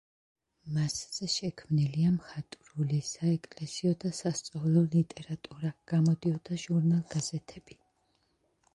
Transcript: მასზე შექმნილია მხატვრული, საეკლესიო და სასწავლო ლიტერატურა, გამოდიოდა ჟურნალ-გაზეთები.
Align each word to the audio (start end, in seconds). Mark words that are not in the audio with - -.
მასზე 0.77 1.27
შექმნილია 1.33 2.13
მხატვრული, 2.15 3.03
საეკლესიო 3.11 3.93
და 4.07 4.13
სასწავლო 4.23 4.85
ლიტერატურა, 4.97 5.75
გამოდიოდა 5.95 6.63
ჟურნალ-გაზეთები. 6.67 7.83